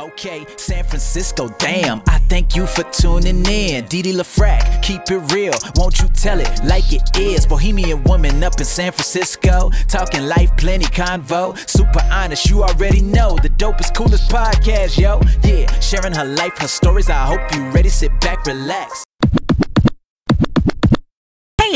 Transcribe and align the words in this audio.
Okay, 0.00 0.44
San 0.56 0.82
Francisco, 0.84 1.48
damn. 1.58 2.02
I 2.08 2.18
thank 2.28 2.56
you 2.56 2.66
for 2.66 2.82
tuning 2.84 3.46
in. 3.46 3.86
Dee 3.86 4.02
LaFrac, 4.02 4.82
keep 4.82 5.02
it 5.08 5.32
real. 5.32 5.54
Won't 5.76 6.00
you 6.00 6.08
tell 6.08 6.40
it 6.40 6.64
like 6.64 6.92
it 6.92 7.16
is? 7.16 7.46
Bohemian 7.46 8.02
woman 8.04 8.42
up 8.42 8.58
in 8.58 8.64
San 8.64 8.90
Francisco. 8.90 9.70
Talking 9.88 10.26
life, 10.26 10.50
plenty 10.56 10.86
convo. 10.86 11.56
Super 11.68 12.02
honest, 12.10 12.50
you 12.50 12.64
already 12.64 13.02
know. 13.02 13.38
The 13.40 13.50
dopest, 13.50 13.94
coolest 13.94 14.28
podcast, 14.30 14.98
yo. 14.98 15.20
Yeah, 15.44 15.70
sharing 15.78 16.12
her 16.14 16.24
life, 16.24 16.58
her 16.58 16.68
stories. 16.68 17.08
I 17.08 17.24
hope 17.24 17.54
you 17.54 17.62
ready. 17.70 17.88
Sit 17.88 18.10
back, 18.20 18.44
relax. 18.46 19.04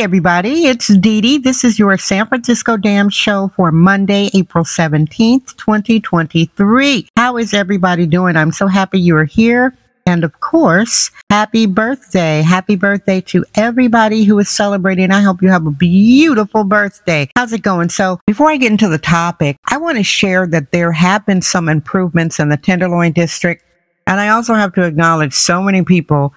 Everybody, 0.00 0.66
it's 0.66 0.86
Dee 0.86 1.20
Dee. 1.20 1.38
This 1.38 1.64
is 1.64 1.76
your 1.76 1.98
San 1.98 2.28
Francisco 2.28 2.76
Damn 2.76 3.08
Show 3.08 3.50
for 3.56 3.72
Monday, 3.72 4.30
April 4.32 4.62
17th, 4.62 5.56
2023. 5.56 7.08
How 7.16 7.36
is 7.36 7.52
everybody 7.52 8.06
doing? 8.06 8.36
I'm 8.36 8.52
so 8.52 8.68
happy 8.68 9.00
you 9.00 9.16
are 9.16 9.24
here. 9.24 9.76
And 10.06 10.22
of 10.22 10.38
course, 10.38 11.10
happy 11.30 11.66
birthday. 11.66 12.42
Happy 12.42 12.76
birthday 12.76 13.20
to 13.22 13.44
everybody 13.56 14.22
who 14.22 14.38
is 14.38 14.48
celebrating. 14.48 15.10
I 15.10 15.20
hope 15.20 15.42
you 15.42 15.48
have 15.48 15.66
a 15.66 15.72
beautiful 15.72 16.62
birthday. 16.62 17.28
How's 17.34 17.52
it 17.52 17.62
going? 17.62 17.88
So, 17.88 18.20
before 18.24 18.50
I 18.50 18.56
get 18.56 18.70
into 18.70 18.88
the 18.88 18.98
topic, 18.98 19.56
I 19.68 19.78
want 19.78 19.98
to 19.98 20.04
share 20.04 20.46
that 20.46 20.70
there 20.70 20.92
have 20.92 21.26
been 21.26 21.42
some 21.42 21.68
improvements 21.68 22.38
in 22.38 22.50
the 22.50 22.56
Tenderloin 22.56 23.10
district. 23.10 23.64
And 24.06 24.20
I 24.20 24.28
also 24.28 24.54
have 24.54 24.72
to 24.74 24.84
acknowledge 24.84 25.34
so 25.34 25.60
many 25.60 25.82
people 25.82 26.32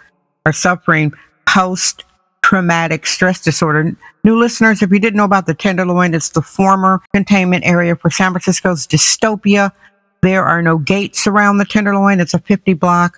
are 0.47 0.51
suffering 0.51 1.13
post 1.45 2.05
traumatic 2.51 3.05
stress 3.05 3.39
disorder. 3.39 3.95
New 4.25 4.37
listeners, 4.37 4.81
if 4.81 4.91
you 4.91 4.99
didn't 4.99 5.15
know 5.15 5.23
about 5.23 5.45
the 5.45 5.53
Tenderloin, 5.53 6.13
it's 6.13 6.27
the 6.27 6.41
former 6.41 7.01
containment 7.13 7.65
area 7.65 7.95
for 7.95 8.09
San 8.09 8.33
Francisco's 8.33 8.85
dystopia. 8.85 9.71
There 10.21 10.43
are 10.43 10.61
no 10.61 10.77
gates 10.77 11.27
around 11.27 11.59
the 11.59 11.65
Tenderloin. 11.65 12.19
It's 12.19 12.33
a 12.33 12.39
50 12.39 12.73
block 12.73 13.17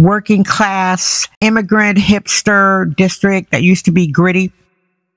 working 0.00 0.42
class 0.42 1.28
immigrant 1.40 1.98
hipster 1.98 2.92
district 2.96 3.52
that 3.52 3.62
used 3.62 3.84
to 3.84 3.92
be 3.92 4.08
gritty, 4.08 4.50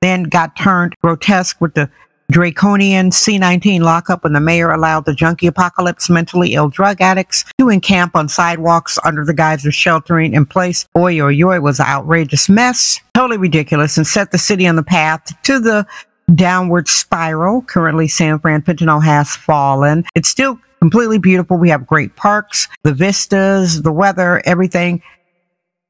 then 0.02 0.22
got 0.22 0.56
turned 0.56 0.94
grotesque 1.02 1.60
with 1.60 1.74
the 1.74 1.90
draconian 2.32 3.12
C-19 3.12 3.82
lockup 3.82 4.24
when 4.24 4.34
the 4.34 4.40
mayor 4.40 4.72
allowed 4.72 5.06
the 5.06 5.14
junkie 5.14 5.48
apocalypse 5.48 6.10
mentally 6.10 6.54
ill 6.54 6.70
drug 6.70 7.02
addicts 7.02 7.44
to 7.60 7.70
encamp 7.70 8.16
on 8.16 8.30
sidewalks 8.30 8.98
under 9.04 9.26
the 9.26 9.34
guise 9.34 9.66
of 9.66 9.74
sheltering 9.76 10.34
in 10.34 10.46
place. 10.46 10.88
Oi, 10.98 11.20
oi, 11.20 11.44
oi 11.44 11.60
was 11.60 11.80
an 11.80 11.88
outrageous 11.88 12.50
mess, 12.50 13.00
totally 13.14 13.38
ridiculous, 13.38 13.98
and 13.98 14.08
set 14.08 14.32
the 14.32 14.38
city 14.38 14.66
on 14.66 14.78
the 14.78 14.84
path 14.84 15.22
to 15.44 15.60
the 15.60 15.86
downward 16.34 16.88
spiral. 16.88 17.62
Currently, 17.64 18.08
San 18.08 18.40
Fran 18.40 18.62
Fentanyl 18.62 19.04
has 19.04 19.36
fallen. 19.36 20.06
It's 20.16 20.30
still 20.30 20.58
completely 20.80 21.20
beautiful. 21.20 21.58
We 21.58 21.70
have 21.70 21.86
great 21.86 22.16
parks, 22.16 22.68
the 22.84 22.94
vistas, 22.94 23.82
the 23.82 23.92
weather, 23.92 24.42
everything. 24.46 25.04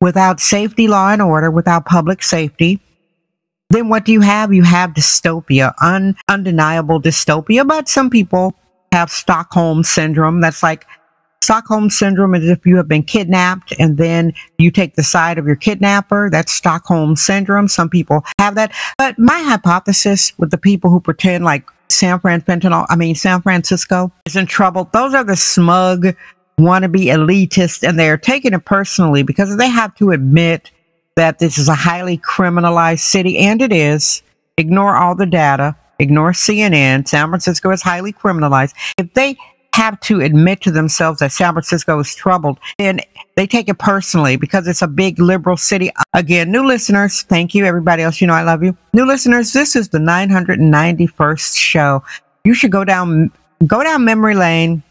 Without 0.01 0.39
safety, 0.39 0.87
law, 0.87 1.11
and 1.11 1.21
order, 1.21 1.51
without 1.51 1.85
public 1.85 2.23
safety, 2.23 2.81
then 3.73 3.89
what 3.89 4.05
do 4.05 4.11
you 4.11 4.21
have? 4.21 4.53
You 4.53 4.63
have 4.63 4.91
dystopia, 4.91 5.73
un, 5.81 6.15
undeniable 6.29 7.01
dystopia. 7.01 7.67
But 7.67 7.87
some 7.87 8.09
people 8.09 8.53
have 8.91 9.09
Stockholm 9.09 9.83
syndrome. 9.83 10.41
That's 10.41 10.63
like 10.63 10.85
Stockholm 11.41 11.89
syndrome 11.89 12.35
is 12.35 12.49
if 12.49 12.65
you 12.65 12.77
have 12.77 12.87
been 12.87 13.03
kidnapped 13.03 13.73
and 13.79 13.97
then 13.97 14.33
you 14.57 14.69
take 14.69 14.95
the 14.95 15.03
side 15.03 15.37
of 15.37 15.47
your 15.47 15.55
kidnapper. 15.55 16.29
That's 16.29 16.51
Stockholm 16.51 17.15
syndrome. 17.15 17.67
Some 17.67 17.89
people 17.89 18.23
have 18.39 18.55
that. 18.55 18.73
But 18.97 19.17
my 19.17 19.39
hypothesis 19.39 20.37
with 20.37 20.51
the 20.51 20.57
people 20.57 20.91
who 20.91 20.99
pretend 20.99 21.43
like 21.43 21.67
San 21.89 22.19
Fran 22.19 22.41
fentanyl, 22.41 22.85
I 22.89 22.95
mean, 22.95 23.15
San 23.15 23.41
Francisco 23.41 24.11
is 24.25 24.35
in 24.35 24.45
trouble. 24.45 24.89
Those 24.93 25.13
are 25.13 25.23
the 25.23 25.35
smug, 25.35 26.15
wannabe 26.59 27.05
elitists, 27.05 27.87
and 27.87 27.97
they're 27.97 28.17
taking 28.17 28.53
it 28.53 28.65
personally 28.65 29.23
because 29.23 29.57
they 29.57 29.69
have 29.69 29.95
to 29.95 30.11
admit 30.11 30.71
that 31.15 31.39
this 31.39 31.57
is 31.57 31.67
a 31.67 31.75
highly 31.75 32.17
criminalized 32.17 32.99
city, 32.99 33.37
and 33.37 33.61
it 33.61 33.73
is. 33.73 34.21
Ignore 34.57 34.95
all 34.95 35.15
the 35.15 35.25
data, 35.25 35.75
ignore 35.99 36.31
CNN. 36.31 37.07
San 37.07 37.29
Francisco 37.29 37.71
is 37.71 37.81
highly 37.81 38.13
criminalized. 38.13 38.73
If 38.97 39.13
they 39.13 39.37
have 39.73 39.99
to 40.01 40.19
admit 40.19 40.61
to 40.61 40.71
themselves 40.71 41.19
that 41.19 41.31
San 41.31 41.53
Francisco 41.53 41.97
is 41.99 42.13
troubled, 42.13 42.59
then 42.77 42.99
they 43.35 43.47
take 43.47 43.69
it 43.69 43.79
personally 43.79 44.35
because 44.35 44.67
it's 44.67 44.81
a 44.81 44.87
big 44.87 45.19
liberal 45.19 45.57
city. 45.57 45.91
Again, 46.13 46.51
new 46.51 46.65
listeners, 46.65 47.21
thank 47.23 47.55
you. 47.55 47.65
Everybody 47.65 48.03
else, 48.03 48.19
you 48.19 48.27
know 48.27 48.33
I 48.33 48.43
love 48.43 48.63
you. 48.63 48.77
New 48.93 49.05
listeners, 49.05 49.53
this 49.53 49.75
is 49.75 49.89
the 49.89 49.97
991st 49.97 51.57
show. 51.57 52.03
You 52.43 52.53
should 52.53 52.71
go 52.71 52.83
down 52.83 53.31
go 53.67 53.83
down 53.83 54.03
memory 54.03 54.35
lane 54.35 54.83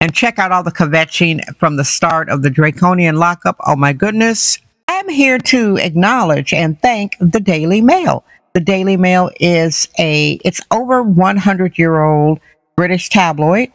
and 0.00 0.14
check 0.14 0.38
out 0.38 0.50
all 0.50 0.62
the 0.62 0.72
kvetching 0.72 1.40
from 1.56 1.76
the 1.76 1.84
start 1.84 2.28
of 2.28 2.42
the 2.42 2.50
draconian 2.50 3.16
lockup. 3.16 3.56
Oh 3.66 3.76
my 3.76 3.92
goodness. 3.92 4.58
I'm 5.02 5.08
here 5.08 5.38
to 5.38 5.78
acknowledge 5.78 6.54
and 6.54 6.80
thank 6.80 7.16
the 7.18 7.40
Daily 7.40 7.80
Mail. 7.80 8.24
The 8.52 8.60
Daily 8.60 8.96
Mail 8.96 9.32
is 9.40 9.88
a 9.98 10.38
it's 10.44 10.60
over 10.70 11.02
100 11.02 11.76
year 11.76 12.04
old 12.04 12.38
British 12.76 13.08
tabloid. 13.08 13.72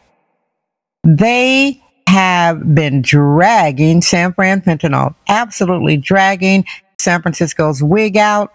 They 1.04 1.84
have 2.08 2.74
been 2.74 3.02
dragging 3.02 4.02
San 4.02 4.32
Fran 4.36 4.62
fentanyl, 4.62 5.16
absolutely 5.28 5.98
dragging 5.98 6.64
San 6.98 7.22
Francisco's 7.22 7.84
wig 7.84 8.16
out, 8.16 8.54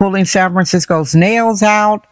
pulling 0.00 0.24
San 0.24 0.54
Francisco's 0.54 1.14
nails 1.14 1.62
out, 1.62 2.06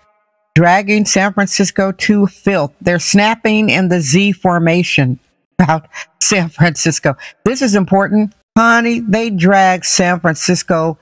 dragging 0.54 1.06
San 1.06 1.32
Francisco 1.32 1.92
to 1.92 2.26
filth. 2.26 2.75
They're 2.82 2.98
snapping 2.98 3.71
in 3.71 3.88
the 3.88 4.03
Z 4.03 4.32
formation 4.32 5.19
about 5.59 5.88
San 6.22 6.50
Francisco. 6.50 7.16
This 7.47 7.62
is 7.62 7.75
important 7.75 8.34
Honey, 8.56 9.00
they 9.00 9.31
drag 9.31 9.84
San 9.84 10.20
Francisco 10.20 10.97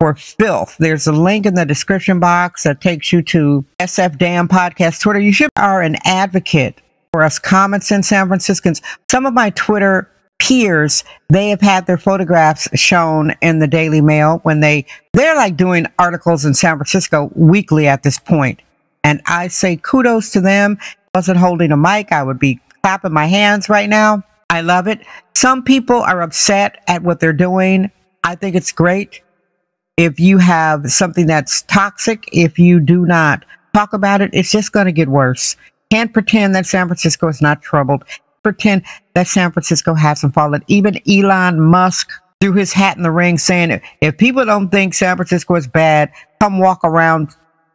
for 0.00 0.16
filth. 0.16 0.76
There's 0.78 1.06
a 1.06 1.12
link 1.12 1.46
in 1.46 1.54
the 1.54 1.64
description 1.64 2.18
box 2.18 2.64
that 2.64 2.80
takes 2.80 3.12
you 3.12 3.22
to 3.22 3.64
SF 3.78 4.18
Damn 4.18 4.48
Podcast 4.48 5.00
Twitter. 5.00 5.20
You 5.20 5.32
should 5.32 5.50
are 5.56 5.80
an 5.80 5.96
advocate 6.04 6.80
for 7.12 7.22
us 7.22 7.38
common 7.38 7.80
in 7.90 8.02
San 8.02 8.26
Franciscans. 8.26 8.82
Some 9.08 9.26
of 9.26 9.34
my 9.34 9.50
Twitter 9.50 10.10
peers, 10.40 11.04
they 11.28 11.50
have 11.50 11.60
had 11.60 11.86
their 11.86 11.98
photographs 11.98 12.68
shown 12.74 13.32
in 13.42 13.60
the 13.60 13.68
Daily 13.68 14.00
Mail 14.00 14.40
when 14.42 14.58
they 14.58 14.84
they're 15.12 15.36
like 15.36 15.56
doing 15.56 15.86
articles 16.00 16.44
in 16.44 16.54
San 16.54 16.76
Francisco 16.76 17.30
weekly 17.36 17.86
at 17.86 18.02
this 18.02 18.18
point. 18.18 18.60
And 19.04 19.20
I 19.26 19.48
say 19.48 19.76
kudos 19.76 20.30
to 20.32 20.40
them. 20.40 20.78
I 21.14 21.18
wasn't 21.18 21.38
holding 21.38 21.70
a 21.70 21.76
mic, 21.76 22.10
I 22.10 22.24
would 22.24 22.40
be 22.40 22.60
clapping 22.82 23.12
my 23.12 23.26
hands 23.26 23.68
right 23.68 23.88
now. 23.88 24.24
I 24.58 24.62
love 24.62 24.88
it. 24.88 25.06
Some 25.36 25.62
people 25.62 26.00
are 26.02 26.20
upset 26.20 26.82
at 26.88 27.04
what 27.04 27.20
they're 27.20 27.32
doing. 27.32 27.92
I 28.24 28.34
think 28.34 28.56
it's 28.56 28.72
great. 28.72 29.22
If 29.96 30.18
you 30.18 30.38
have 30.38 30.90
something 30.90 31.28
that's 31.28 31.62
toxic, 31.62 32.28
if 32.32 32.58
you 32.58 32.80
do 32.80 33.06
not 33.06 33.44
talk 33.72 33.92
about 33.92 34.20
it, 34.20 34.30
it's 34.32 34.50
just 34.50 34.72
going 34.72 34.86
to 34.86 34.92
get 34.92 35.08
worse. 35.08 35.56
Can't 35.92 36.12
pretend 36.12 36.56
that 36.56 36.66
San 36.66 36.88
Francisco 36.88 37.28
is 37.28 37.40
not 37.40 37.62
troubled. 37.62 38.02
Pretend 38.42 38.82
that 39.14 39.28
San 39.28 39.52
Francisco 39.52 39.94
hasn't 39.94 40.34
fallen. 40.34 40.64
Even 40.66 41.00
Elon 41.08 41.60
Musk 41.60 42.10
threw 42.40 42.54
his 42.54 42.72
hat 42.72 42.96
in 42.96 43.04
the 43.04 43.12
ring 43.12 43.38
saying, 43.38 43.80
if 44.00 44.18
people 44.18 44.44
don't 44.44 44.70
think 44.70 44.92
San 44.92 45.14
Francisco 45.14 45.54
is 45.54 45.68
bad, 45.68 46.10
come 46.40 46.58
walk 46.58 46.80
around 46.82 47.28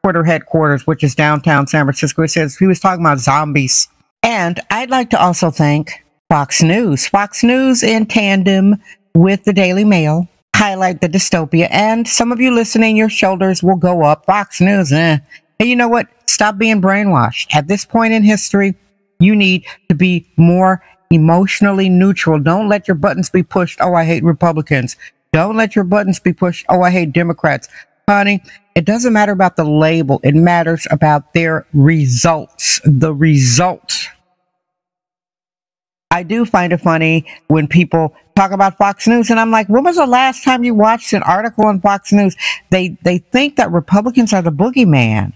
Twitter 0.03 0.25
headquarters, 0.25 0.85
which 0.85 1.01
is 1.01 1.15
downtown 1.15 1.65
San 1.65 1.85
Francisco. 1.85 2.23
He 2.23 2.27
says 2.27 2.57
he 2.57 2.67
was 2.67 2.81
talking 2.81 3.05
about 3.05 3.19
zombies. 3.19 3.87
And 4.21 4.59
I'd 4.69 4.89
like 4.89 5.09
to 5.11 5.21
also 5.21 5.49
thank 5.49 6.02
Fox 6.33 6.63
News. 6.63 7.05
Fox 7.05 7.43
News, 7.43 7.83
in 7.83 8.07
tandem 8.07 8.81
with 9.13 9.43
the 9.43 9.53
Daily 9.53 9.85
Mail, 9.85 10.27
highlight 10.55 10.99
the 10.99 11.07
dystopia. 11.07 11.67
And 11.69 12.07
some 12.07 12.31
of 12.31 12.41
you 12.41 12.49
listening, 12.49 12.97
your 12.97 13.07
shoulders 13.07 13.61
will 13.61 13.75
go 13.75 14.03
up. 14.03 14.25
Fox 14.25 14.59
News, 14.59 14.91
eh. 14.91 15.19
Hey, 15.59 15.65
you 15.67 15.75
know 15.75 15.87
what? 15.87 16.07
Stop 16.25 16.57
being 16.57 16.81
brainwashed. 16.81 17.55
At 17.55 17.67
this 17.67 17.85
point 17.85 18.13
in 18.13 18.23
history, 18.23 18.73
you 19.19 19.35
need 19.35 19.63
to 19.89 19.93
be 19.93 20.27
more 20.35 20.83
emotionally 21.11 21.87
neutral. 21.87 22.39
Don't 22.39 22.67
let 22.67 22.87
your 22.87 22.95
buttons 22.95 23.29
be 23.29 23.43
pushed. 23.43 23.79
Oh, 23.79 23.93
I 23.93 24.03
hate 24.03 24.23
Republicans. 24.23 24.95
Don't 25.33 25.55
let 25.55 25.75
your 25.75 25.85
buttons 25.85 26.19
be 26.19 26.33
pushed. 26.33 26.65
Oh, 26.67 26.81
I 26.81 26.89
hate 26.89 27.13
Democrats. 27.13 27.69
Honey, 28.09 28.41
it 28.73 28.85
doesn't 28.85 29.13
matter 29.13 29.33
about 29.33 29.55
the 29.55 29.65
label. 29.65 30.19
It 30.23 30.33
matters 30.33 30.87
about 30.89 31.35
their 31.35 31.67
results. 31.73 32.81
The 32.85 33.13
results. 33.13 34.09
I 36.13 36.21
do 36.21 36.45
find 36.45 36.71
it 36.71 36.77
funny 36.77 37.25
when 37.47 37.67
people 37.67 38.15
talk 38.35 38.51
about 38.51 38.77
Fox 38.77 39.07
News, 39.07 39.31
and 39.31 39.39
I'm 39.39 39.49
like, 39.49 39.67
when 39.67 39.83
was 39.83 39.95
the 39.95 40.05
last 40.05 40.43
time 40.43 40.63
you 40.63 40.75
watched 40.75 41.11
an 41.11 41.23
article 41.23 41.65
on 41.65 41.81
Fox 41.81 42.13
News? 42.13 42.35
They 42.69 42.89
they 43.01 43.17
think 43.17 43.55
that 43.55 43.71
Republicans 43.71 44.31
are 44.31 44.43
the 44.43 44.51
boogeyman. 44.51 45.33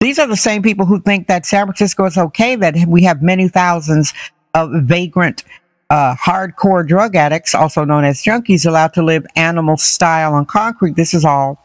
These 0.00 0.18
are 0.18 0.26
the 0.26 0.36
same 0.36 0.64
people 0.64 0.84
who 0.84 1.00
think 1.00 1.28
that 1.28 1.46
San 1.46 1.66
Francisco 1.66 2.06
is 2.06 2.18
okay, 2.18 2.56
that 2.56 2.74
we 2.88 3.04
have 3.04 3.22
many 3.22 3.46
thousands 3.46 4.14
of 4.52 4.70
vagrant, 4.82 5.44
uh, 5.90 6.16
hardcore 6.16 6.84
drug 6.86 7.14
addicts, 7.14 7.54
also 7.54 7.84
known 7.84 8.02
as 8.02 8.20
junkies, 8.20 8.66
allowed 8.66 8.94
to 8.94 9.04
live 9.04 9.24
animal 9.36 9.76
style 9.76 10.34
on 10.34 10.44
concrete. 10.44 10.96
This 10.96 11.14
is 11.14 11.24
all 11.24 11.56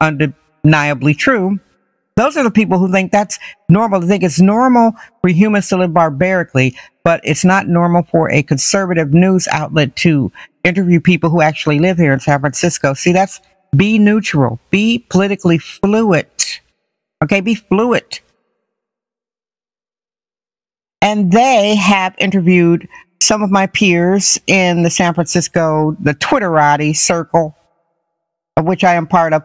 undeniably 0.00 1.14
true. 1.14 1.60
Those 2.16 2.38
are 2.38 2.44
the 2.44 2.50
people 2.50 2.78
who 2.78 2.90
think 2.90 3.12
that's 3.12 3.38
normal, 3.68 4.00
They 4.00 4.06
think 4.06 4.22
it's 4.22 4.40
normal 4.40 4.92
for 5.20 5.28
humans 5.28 5.68
to 5.68 5.76
live 5.76 5.92
barbarically. 5.92 6.74
But 7.06 7.20
it's 7.22 7.44
not 7.44 7.68
normal 7.68 8.02
for 8.02 8.28
a 8.32 8.42
conservative 8.42 9.14
news 9.14 9.46
outlet 9.52 9.94
to 9.94 10.32
interview 10.64 10.98
people 10.98 11.30
who 11.30 11.40
actually 11.40 11.78
live 11.78 11.98
here 11.98 12.12
in 12.12 12.18
San 12.18 12.40
Francisco. 12.40 12.94
See, 12.94 13.12
that's 13.12 13.40
be 13.76 13.96
neutral, 13.96 14.58
be 14.70 15.06
politically 15.08 15.56
fluid. 15.56 16.26
Okay, 17.22 17.40
be 17.40 17.54
fluid. 17.54 18.18
And 21.00 21.30
they 21.30 21.76
have 21.76 22.16
interviewed 22.18 22.88
some 23.22 23.40
of 23.40 23.52
my 23.52 23.68
peers 23.68 24.36
in 24.48 24.82
the 24.82 24.90
San 24.90 25.14
Francisco, 25.14 25.96
the 26.00 26.14
Twitterati 26.14 26.96
circle, 26.96 27.56
of 28.56 28.64
which 28.64 28.82
I 28.82 28.94
am 28.94 29.06
part 29.06 29.32
of. 29.32 29.44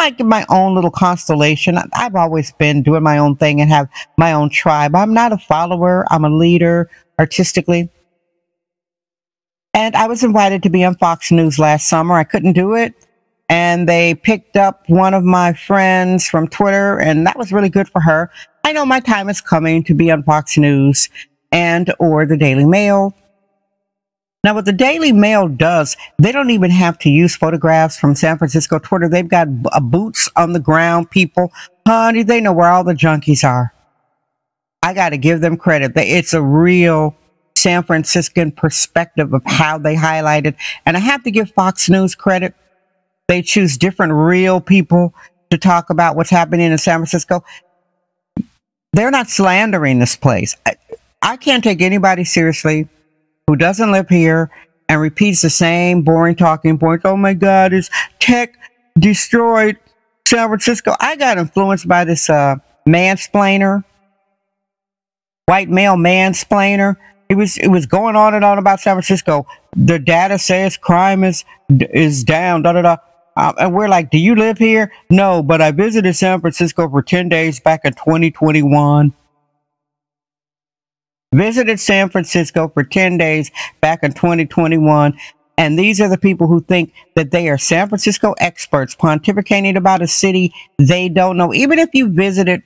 Might 0.00 0.16
give 0.16 0.26
my 0.26 0.46
own 0.48 0.74
little 0.74 0.90
constellation. 0.90 1.76
I've 1.92 2.14
always 2.14 2.52
been 2.52 2.82
doing 2.82 3.02
my 3.02 3.18
own 3.18 3.36
thing 3.36 3.60
and 3.60 3.68
have 3.68 3.86
my 4.16 4.32
own 4.32 4.48
tribe. 4.48 4.94
I'm 4.94 5.12
not 5.12 5.30
a 5.30 5.36
follower, 5.36 6.06
I'm 6.10 6.24
a 6.24 6.30
leader 6.30 6.88
artistically. 7.18 7.90
And 9.74 9.94
I 9.94 10.06
was 10.06 10.24
invited 10.24 10.62
to 10.62 10.70
be 10.70 10.84
on 10.84 10.96
Fox 10.96 11.30
News 11.30 11.58
last 11.58 11.86
summer. 11.86 12.14
I 12.14 12.24
couldn't 12.24 12.54
do 12.54 12.72
it. 12.72 12.94
And 13.50 13.86
they 13.86 14.14
picked 14.14 14.56
up 14.56 14.84
one 14.86 15.12
of 15.12 15.22
my 15.22 15.52
friends 15.52 16.26
from 16.26 16.48
Twitter, 16.48 16.98
and 16.98 17.26
that 17.26 17.36
was 17.36 17.52
really 17.52 17.68
good 17.68 17.90
for 17.90 18.00
her. 18.00 18.30
I 18.64 18.72
know 18.72 18.86
my 18.86 19.00
time 19.00 19.28
is 19.28 19.42
coming 19.42 19.84
to 19.84 19.92
be 19.92 20.10
on 20.10 20.22
Fox 20.22 20.56
News 20.56 21.10
and 21.52 21.92
or 21.98 22.24
the 22.24 22.38
Daily 22.38 22.64
Mail. 22.64 23.14
Now, 24.42 24.54
what 24.54 24.64
the 24.64 24.72
Daily 24.72 25.12
Mail 25.12 25.48
does, 25.48 25.96
they 26.18 26.32
don't 26.32 26.50
even 26.50 26.70
have 26.70 26.98
to 27.00 27.10
use 27.10 27.36
photographs 27.36 27.98
from 27.98 28.14
San 28.14 28.38
Francisco 28.38 28.78
Twitter. 28.78 29.08
They've 29.08 29.28
got 29.28 29.48
uh, 29.70 29.80
boots 29.80 30.30
on 30.34 30.54
the 30.54 30.60
ground 30.60 31.10
people. 31.10 31.52
Honey, 31.86 32.22
they 32.22 32.40
know 32.40 32.52
where 32.52 32.70
all 32.70 32.82
the 32.82 32.94
junkies 32.94 33.44
are. 33.44 33.74
I 34.82 34.94
got 34.94 35.10
to 35.10 35.18
give 35.18 35.42
them 35.42 35.58
credit. 35.58 35.92
It's 35.94 36.32
a 36.32 36.40
real 36.40 37.14
San 37.54 37.82
Franciscan 37.82 38.50
perspective 38.50 39.34
of 39.34 39.42
how 39.44 39.76
they 39.76 39.94
highlight 39.94 40.46
it. 40.46 40.56
And 40.86 40.96
I 40.96 41.00
have 41.00 41.22
to 41.24 41.30
give 41.30 41.50
Fox 41.50 41.90
News 41.90 42.14
credit. 42.14 42.54
They 43.28 43.42
choose 43.42 43.76
different 43.76 44.14
real 44.14 44.60
people 44.62 45.14
to 45.50 45.58
talk 45.58 45.90
about 45.90 46.16
what's 46.16 46.30
happening 46.30 46.72
in 46.72 46.78
San 46.78 46.98
Francisco. 46.98 47.44
They're 48.94 49.10
not 49.10 49.28
slandering 49.28 49.98
this 49.98 50.16
place. 50.16 50.56
I, 50.64 50.76
I 51.20 51.36
can't 51.36 51.62
take 51.62 51.82
anybody 51.82 52.24
seriously 52.24 52.88
who 53.50 53.56
doesn't 53.56 53.90
live 53.90 54.08
here 54.08 54.48
and 54.88 55.00
repeats 55.00 55.42
the 55.42 55.50
same 55.50 56.02
boring 56.02 56.36
talking 56.36 56.78
points. 56.78 57.04
Oh 57.04 57.16
my 57.16 57.34
God, 57.34 57.72
is 57.72 57.90
tech 58.20 58.54
destroyed 58.96 59.76
San 60.24 60.46
Francisco? 60.46 60.94
I 61.00 61.16
got 61.16 61.36
influenced 61.36 61.88
by 61.88 62.04
this 62.04 62.30
uh, 62.30 62.54
mansplainer, 62.86 63.82
white 65.46 65.68
male 65.68 65.96
mansplainer. 65.96 66.94
It 67.28 67.34
was 67.34 67.58
it 67.58 67.66
was 67.66 67.86
going 67.86 68.14
on 68.14 68.34
and 68.34 68.44
on 68.44 68.58
about 68.58 68.78
San 68.78 68.94
Francisco. 68.94 69.48
The 69.74 69.98
data 69.98 70.38
says 70.38 70.76
crime 70.76 71.24
is 71.24 71.44
is 71.68 72.22
down. 72.22 72.62
Da 72.62 72.72
da 72.72 72.82
da. 72.82 72.96
Um, 73.36 73.54
and 73.58 73.74
we're 73.74 73.88
like, 73.88 74.10
do 74.10 74.18
you 74.18 74.36
live 74.36 74.58
here? 74.58 74.92
No, 75.10 75.42
but 75.42 75.60
I 75.60 75.72
visited 75.72 76.14
San 76.14 76.40
Francisco 76.40 76.88
for 76.88 77.02
10 77.02 77.28
days 77.28 77.58
back 77.58 77.80
in 77.84 77.94
2021 77.94 79.12
visited 81.34 81.78
San 81.78 82.08
Francisco 82.08 82.68
for 82.68 82.82
10 82.82 83.18
days 83.18 83.50
back 83.80 84.02
in 84.02 84.12
2021. 84.12 85.16
And 85.56 85.78
these 85.78 86.00
are 86.00 86.08
the 86.08 86.18
people 86.18 86.46
who 86.46 86.60
think 86.60 86.92
that 87.16 87.30
they 87.30 87.48
are 87.48 87.58
San 87.58 87.88
Francisco 87.88 88.34
experts 88.38 88.94
pontificating 88.96 89.76
about 89.76 90.02
a 90.02 90.06
city 90.06 90.52
they 90.78 91.08
don't 91.08 91.36
know. 91.36 91.52
Even 91.52 91.78
if 91.78 91.90
you 91.92 92.08
visited 92.08 92.62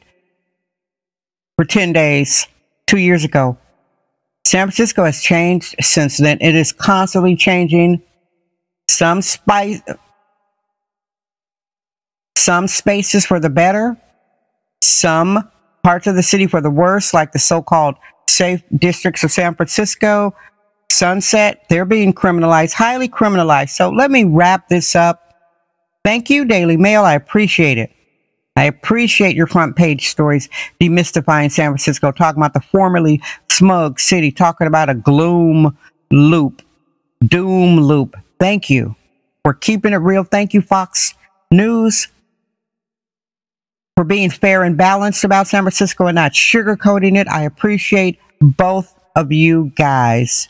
for 1.56 1.64
10 1.64 1.92
days 1.92 2.46
two 2.86 2.98
years 2.98 3.24
ago, 3.24 3.58
San 4.46 4.66
Francisco 4.68 5.04
has 5.04 5.20
changed 5.20 5.74
since 5.80 6.18
then. 6.18 6.38
It 6.40 6.54
is 6.54 6.72
constantly 6.72 7.34
changing. 7.34 8.02
Some 8.88 9.22
spice, 9.22 9.80
some 12.36 12.68
spaces 12.68 13.24
for 13.24 13.40
the 13.40 13.48
better, 13.48 13.96
some 14.82 15.50
parts 15.82 16.06
of 16.06 16.14
the 16.14 16.22
city 16.22 16.46
for 16.46 16.60
the 16.60 16.70
worse, 16.70 17.14
like 17.14 17.32
the 17.32 17.38
so-called 17.38 17.96
safe 18.28 18.62
districts 18.76 19.24
of 19.24 19.30
San 19.30 19.54
Francisco, 19.54 20.34
Sunset, 20.90 21.64
they're 21.68 21.84
being 21.84 22.12
criminalized, 22.12 22.72
highly 22.72 23.08
criminalized. 23.08 23.70
So 23.70 23.90
let 23.90 24.10
me 24.10 24.24
wrap 24.24 24.68
this 24.68 24.94
up. 24.94 25.34
Thank 26.04 26.30
you, 26.30 26.44
Daily 26.44 26.76
Mail. 26.76 27.04
I 27.04 27.14
appreciate 27.14 27.78
it. 27.78 27.90
I 28.56 28.64
appreciate 28.64 29.34
your 29.34 29.48
front 29.48 29.74
page 29.74 30.08
stories 30.08 30.48
demystifying 30.80 31.50
San 31.50 31.70
Francisco, 31.70 32.12
talking 32.12 32.40
about 32.40 32.54
the 32.54 32.60
formerly 32.60 33.20
smug 33.50 33.98
city, 33.98 34.30
talking 34.30 34.68
about 34.68 34.88
a 34.88 34.94
gloom 34.94 35.76
loop, 36.12 36.62
doom 37.26 37.80
loop. 37.80 38.16
Thank 38.38 38.70
you 38.70 38.94
for 39.42 39.54
keeping 39.54 39.92
it 39.92 39.96
real. 39.96 40.22
Thank 40.22 40.54
you, 40.54 40.62
Fox 40.62 41.14
News 41.50 42.08
for 43.96 44.04
being 44.04 44.30
fair 44.30 44.62
and 44.64 44.76
balanced 44.76 45.24
about 45.24 45.46
San 45.46 45.62
Francisco 45.62 46.06
and 46.06 46.16
not 46.16 46.32
sugarcoating 46.32 47.16
it. 47.16 47.28
I 47.28 47.42
appreciate 47.42 48.18
both 48.40 48.94
of 49.16 49.30
you 49.32 49.72
guys. 49.76 50.48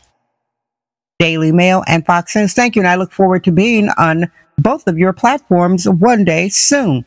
Daily 1.19 1.51
Mail 1.51 1.83
and 1.87 2.05
Fox 2.05 2.35
News. 2.35 2.53
Thank 2.53 2.75
you. 2.75 2.81
And 2.81 2.89
I 2.89 2.95
look 2.95 3.11
forward 3.11 3.43
to 3.45 3.51
being 3.51 3.89
on 3.97 4.29
both 4.57 4.87
of 4.87 4.97
your 4.97 5.13
platforms 5.13 5.87
one 5.87 6.25
day 6.25 6.49
soon. 6.49 7.05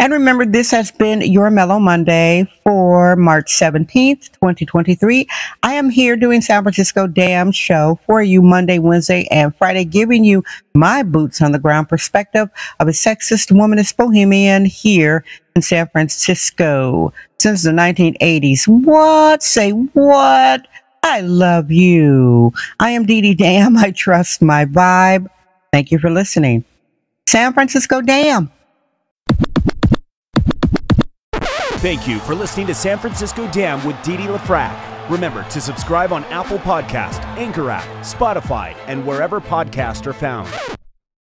And 0.00 0.14
remember, 0.14 0.46
this 0.46 0.70
has 0.70 0.90
been 0.90 1.20
your 1.20 1.50
Mellow 1.50 1.78
Monday 1.78 2.50
for 2.64 3.16
March 3.16 3.52
17th, 3.52 4.32
2023. 4.32 5.28
I 5.62 5.74
am 5.74 5.90
here 5.90 6.16
doing 6.16 6.40
San 6.40 6.62
Francisco 6.62 7.06
Damn 7.06 7.52
Show 7.52 8.00
for 8.06 8.22
you 8.22 8.40
Monday, 8.40 8.78
Wednesday, 8.78 9.28
and 9.30 9.54
Friday, 9.54 9.84
giving 9.84 10.24
you 10.24 10.42
my 10.72 11.02
boots 11.02 11.42
on 11.42 11.52
the 11.52 11.58
ground 11.58 11.90
perspective 11.90 12.48
of 12.78 12.88
a 12.88 12.92
sexist 12.92 13.52
womanist 13.52 13.98
bohemian 13.98 14.64
here 14.64 15.22
in 15.54 15.60
San 15.60 15.86
Francisco 15.88 17.12
since 17.38 17.62
the 17.62 17.70
1980s. 17.70 18.66
What? 18.66 19.42
Say 19.42 19.72
what? 19.72 20.66
I 21.02 21.20
love 21.20 21.70
you. 21.70 22.54
I 22.78 22.92
am 22.92 23.04
Dee 23.04 23.20
Dee 23.20 23.34
Dam. 23.34 23.76
I 23.76 23.90
trust 23.90 24.40
my 24.40 24.64
vibe. 24.64 25.26
Thank 25.74 25.90
you 25.90 25.98
for 25.98 26.08
listening. 26.08 26.64
San 27.28 27.52
Francisco 27.52 28.00
Damn. 28.00 28.50
Thank 31.80 32.06
you 32.06 32.18
for 32.18 32.34
listening 32.34 32.66
to 32.66 32.74
San 32.74 32.98
Francisco 32.98 33.50
Damn 33.52 33.82
with 33.86 33.96
Dee 34.02 34.18
LaFrac. 34.18 35.08
Remember 35.08 35.44
to 35.44 35.62
subscribe 35.62 36.12
on 36.12 36.24
Apple 36.24 36.58
Podcast, 36.58 37.24
Anchor 37.38 37.70
app, 37.70 37.86
Spotify, 38.04 38.76
and 38.86 39.06
wherever 39.06 39.40
podcasts 39.40 40.06
are 40.06 40.12
found. 40.12 40.69